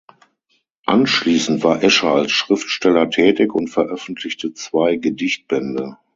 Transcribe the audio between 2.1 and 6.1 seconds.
als Schriftsteller tätig und veröffentlichte zwei Gedichtbände.